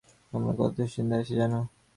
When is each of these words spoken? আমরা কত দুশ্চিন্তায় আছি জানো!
আমরা 0.33 0.51
কত 0.59 0.71
দুশ্চিন্তায় 0.77 1.21
আছি 1.21 1.33
জানো! 1.35 1.59